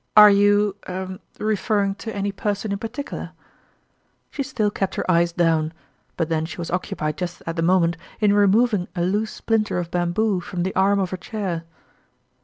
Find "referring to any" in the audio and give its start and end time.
1.39-2.31